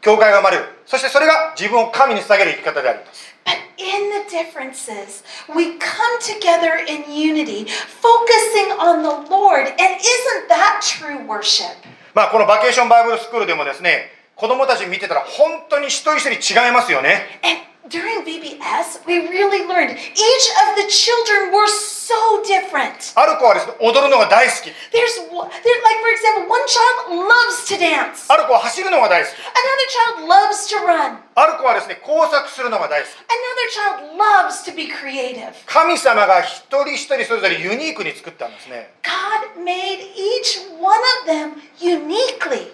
[0.09, 5.23] 教会が生まれるそしてそれが自分を神に捧げる生き方であります But in the differences,
[5.55, 9.69] we come together in unity, focusing on the Lord.
[9.69, 11.77] And isn't that true worship?
[12.15, 22.16] まあこのバケーションバイブルスクールでもですね子供たち見てたら本当に一人一人違いますよね And during VBS, we really learned each of the children were so
[22.48, 23.12] different.
[23.16, 28.32] ある子はですね踊るのが大好き There's, one- there, like for example, one child loves to dance.
[28.32, 31.18] ある子は走るのが大好き Another child loves to run.
[31.36, 35.52] ある子はですね工作するのが大好き Another child loves to be creative.
[35.66, 42.72] 神様が一人一人それぞれユニークに作ったんですね God made each one of them uniquely.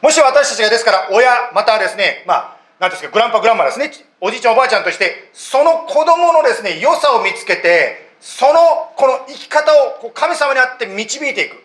[0.00, 3.91] もし私たちがですから親またはですねまあ 何ですかグランパグランマですね。
[4.21, 9.71] おじいちゃんおばあちゃんとしてその子供のですね良さを見つけてそのこの生き方
[10.05, 11.63] を神様にあって導いていく。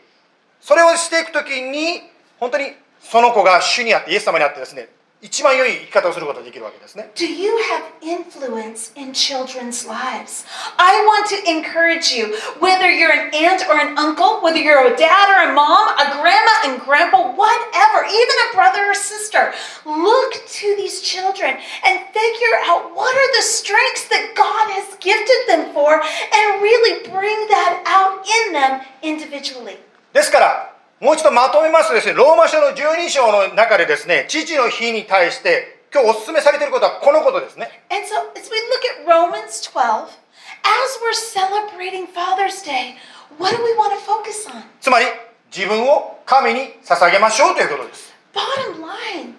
[0.60, 2.02] それをしていく時に
[2.38, 4.88] 本当にその子が主にあってイエス様にあってですね
[5.21, 10.45] 一番良い生き方をすることができるわけですね Do you have influence in children's lives?
[10.77, 14.95] I want to encourage you, whether you're an aunt or an uncle, whether you're a
[14.95, 19.53] dad or a mom, a grandma and grandpa, whatever, even a brother or sister,
[19.89, 25.49] look to these children and figure out what are the strengths that God has gifted
[25.49, 29.77] them for and really bring that out in them individually.
[30.13, 30.70] ですから
[31.02, 42.94] もう一度まとめますとですねローマ書の12章の中でですね父の日に対して今日お勧めされていることはこのことですね And so, as we look at Romans 12, as we're celebrating Father's Day,
[43.36, 44.62] what do we want to focus on?
[44.80, 45.06] つまり
[45.50, 49.34] 自分を神に捧げましょうということです Bottom line,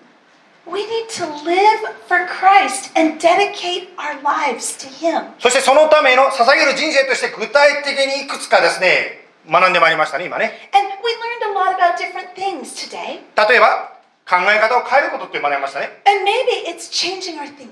[0.67, 5.31] we need to live for Christ and dedicate our lives to Him.
[5.39, 13.19] そしてそのための捧げる人生として具体的にいくつかですね学んでまいりましたね今ね And we learned a lot about different things today.
[13.49, 13.91] 例えば
[14.27, 17.69] 考え方を変えることって学びましたね And maybe it's changing our thinking.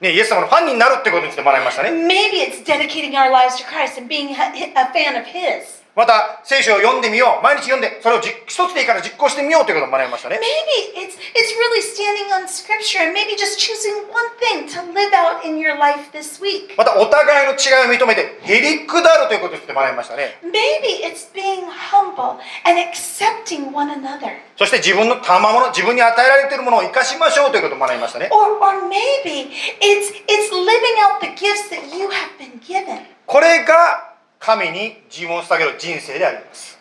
[0.00, 5.79] ねイエス様のファンになるってことについて学びましたね Maybe it's dedicating our lives to Christ and being a fan of His.
[6.00, 14.80] また聖書を読んでみよう毎日読んでそれをじ一つでいいから実行してみようということを学びましたね Maybe it's it's really standing on scripture and maybe just choosing one thing to
[14.96, 16.72] live out in your life this week.
[16.80, 24.40] またお互いの違いを認めてへりくだるということについて学びましたね Maybe it's being humble and accepting one another.
[24.56, 29.52] そして自分の賜物自分に与えられているものを生かしましょうということを学びましたね Or or maybe
[29.84, 33.04] it's it's living out the gifts that you have been given.
[33.26, 34.09] これが
[34.40, 36.78] 神に自問したげる人生であります。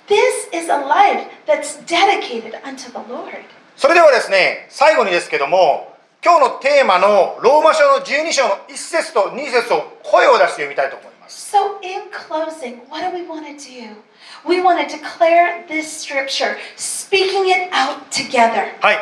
[3.76, 5.94] それではですね、最後にですけども、
[6.24, 11.52] 今日のテーマのローマ書の12章の1節と2節を声を出して読みたいと思います。
[18.80, 18.98] はい。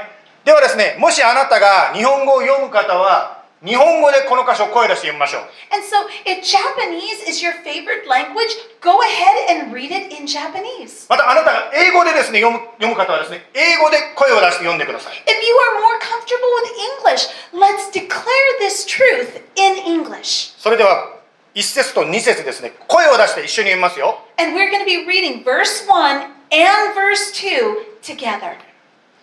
[0.46, 10.28] ではですね、もしあなたが日本語を読む方は、日本語でこの箇所を声を出して読みましょう And so, if Japanese is your favorite language, go ahead and read it in
[10.30, 11.10] Japanese.
[11.10, 16.70] またあなたが英語でですね読む読む方はですね英語で声を出して読んでください If you are more comfortable with
[17.02, 18.30] English, let's declare
[18.62, 20.54] this truth in English.
[20.62, 21.18] それでは
[21.56, 28.54] 1節と2節ですね声を出して一緒に読みますよ And we're going to be reading verse 1 and verse 2 together.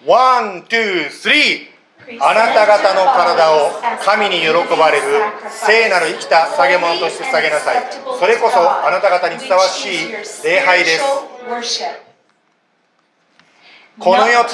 [0.04, 1.73] One, two, three
[2.20, 3.70] あなた方の体を
[4.04, 4.48] 神に喜
[4.78, 5.02] ばれる
[5.48, 7.84] 聖なる生きた捧げ物として捧げなさい。
[8.18, 10.08] それこそあなた方にふさわしい
[10.44, 11.04] 礼拝です。
[13.98, 14.50] この世と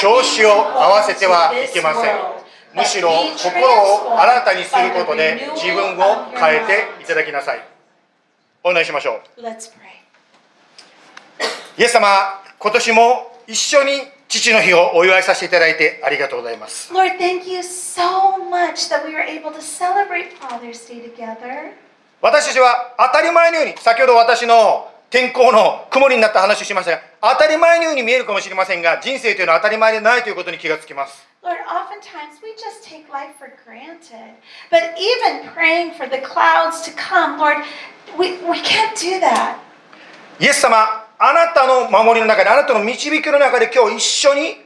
[0.00, 2.16] 調子を合わせてはいけません。
[2.74, 6.66] むしろ心を新たにすることで自分を変え
[6.98, 7.60] ていただきなさい。
[8.64, 9.40] お願いしましょう.
[11.80, 21.72] イエス様今年も一緒に父の日をお祝いさせていただいてありがとうございます Lord, thank you so much that we were able to celebrate Father's Day together.
[22.20, 34.34] 私たちは当たり前のように先ほど私の天候の曇りになった話をしましたが当たり前のように見えるかもしれませんが人生というのは当たり前でないということに気がつきます Lord, oftentimes we just take life for granted.
[34.70, 37.64] But even praying for the clouds to come, Lord,
[38.18, 39.56] we, we can't do that.
[40.40, 44.56] イエス様あなたの守りの中であなたの導きの中で今日一緒に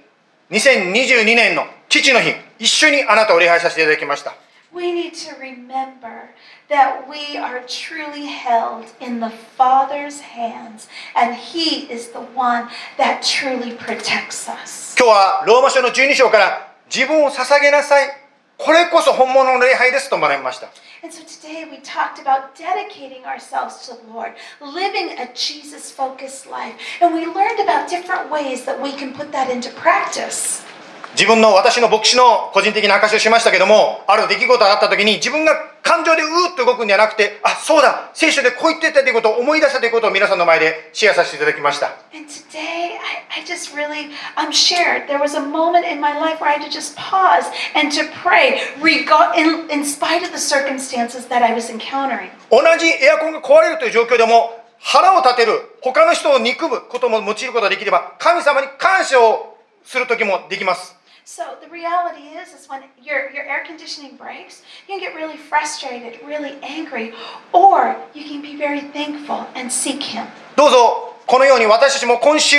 [0.50, 4.34] 2022年の父の日一緒にあなたを礼拝させていただきました
[4.74, 6.30] We need to remember
[6.70, 9.28] that we are truly held in the
[9.58, 14.96] Father's hands, and He is the one that truly protects us.
[14.98, 18.21] 今日はローマ書の12章から自分を捧げなさい
[18.61, 20.67] これこそ本物の礼拝ですと学びました
[21.03, 26.49] And so today we talked about dedicating ourselves to the Lord, living a Jesus focused
[26.49, 30.65] life, and we learned about different ways that we can put that into practice.
[31.12, 35.52] 自分の私の牧師の個人的な証しをしましたけどもある出来事があった時に自分が
[35.82, 42.96] 感情でうーっと動くんじゃなくてあそうだ聖書でこう言ってたということを思い出したということを皆さんの前でシェアさせていただきました And today,
[43.28, 45.06] I, I just really um, shared.
[45.06, 47.44] There was a moment in my life where I had to just pause
[47.74, 52.30] and to pray, rega- in, in spite of the circumstances that I was encountering.
[52.50, 65.14] 同じエアコンが壊れるという状況でも腹を立てる他の人を憎むことも用いることができれば神様に感謝をする時もできます So the reality is, is when your, your air conditioning breaks, you can get
[65.14, 67.14] really frustrated, really angry,
[67.52, 70.26] or you can be very thankful and seek Him.
[70.56, 72.56] どうぞこのように私たちも今週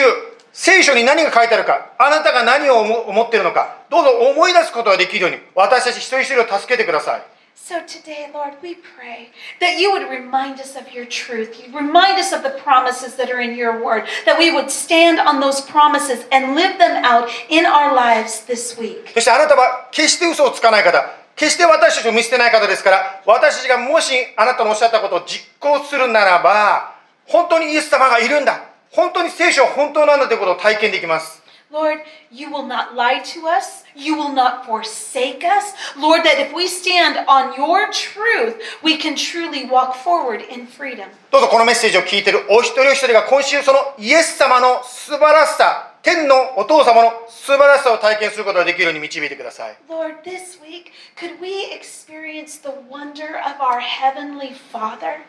[0.53, 9.28] 聖書に何が書いてあるかあなたが何を思思っているのかどうぞ思い出すことができるように私たち一人一人を助けてください So today, Lord, we pray
[9.60, 11.60] that you would remind us of your truth.
[11.60, 15.20] You remind us of the promises that are in your word, that we would stand
[15.20, 19.12] on those promises and live them out in our lives this week.
[19.12, 26.94] そしてあなたは決して嘘をつかない方決して私たちを見捨てない方ですから私たちがもしあなたのおっしゃったことを実行するならば
[27.26, 31.41] 本当にイエス様がいるんだ本当に聖書は本当なんだということを体験できます
[31.72, 31.98] Lord,
[32.32, 33.84] you will not lie to us.
[33.94, 35.74] You will not forsake us.
[35.98, 41.08] Lord, that if we stand on your truth, we can truly walk forward in freedom.
[41.30, 55.20] どうぞこのメッセージを聞いているお一人お一人が今週そのイエス様の素晴らしさ天のお父様の素晴らしさを体験することができるように導いてください Lord, this week, could we experience the wonder of our Heavenly Father?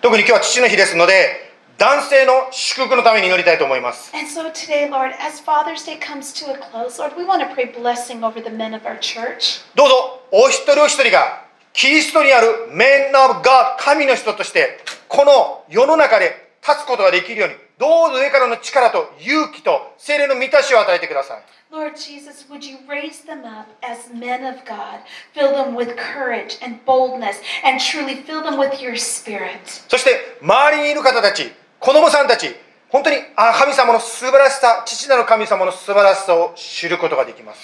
[0.00, 7.23] 特に今日は父の日ですので 男性の祝福のために祈りたいと思います And so today, Lord, as Father's Day comes to a close, Lord, we
[7.23, 9.63] want to pray blessing over the men of our church.
[9.75, 24.63] どうぞお一人お一人がキリストにある Men of God 神の人としてこの世の中で立つことができるようにどうぞ上からの力と勇気と精霊の満たしを与えてください Lord Jesus, would you raise them up as men of
[24.65, 25.01] God?
[25.35, 29.59] Fill them with courage and boldness, and truly fill them with your spirit.
[29.89, 31.51] そして周りにいる方たち
[31.87, 32.53] 子供さんたち、
[32.89, 37.61] 本当にあ神様の素晴らしさ、父なる神様の素晴らしさを知ることができます。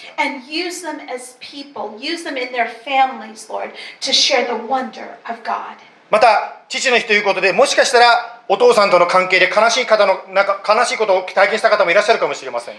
[6.09, 12.75] また、父の日ということで、もしかしたらお父さんとの関係で悲しい,方のなんか悲しいことを体験した方もいらっしゃるかもしれません。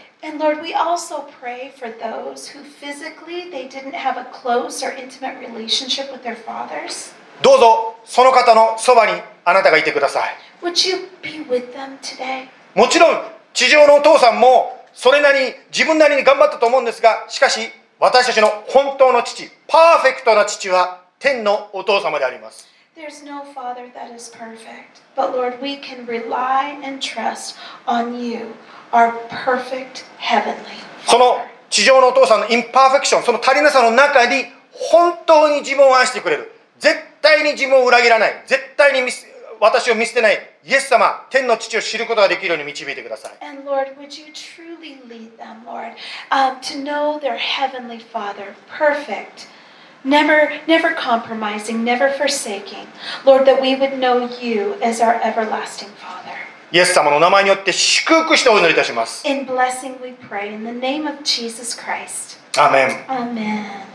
[7.43, 10.44] どうぞ、その方のそばにあなたがいてください。
[10.65, 12.49] Would you be with them today?
[12.75, 17.61] もちろん地上のお父さんもそれなりに自分なりに頑張ったと思うんですがしかし
[18.01, 27.57] 私たちの本当の父パーフェクトな父は天のお父様であります There's no father that is perfect, but Lord, we can rely and trust
[27.87, 28.55] on you,
[28.93, 30.57] our perfect heavenly
[31.07, 31.37] その.
[31.69, 39.11] 地上のお父さんのインパーフェクションその足りなさの中に本当に自分を愛してくれる絶対に自分を裏切らない絶対に
[39.61, 45.93] 私を見捨てないイエス様天の父を知ることができるように導いてください And Lord, would you truly lead them, Lord,
[46.31, 49.47] um, to know their heavenly Father, perfect,
[50.05, 52.87] never, never compromising, never forsaking.
[53.27, 56.33] Lord, that we would know you as our everlasting Father.
[56.73, 62.39] イエス様の名前によって祝福してお祈りいたします In blessing we pray in the name of Jesus Christ.
[62.59, 63.94] アーメン Amen.